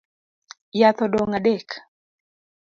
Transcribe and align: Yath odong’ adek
Yath 0.79 1.03
odong’ 1.07 1.31
adek 1.37 1.69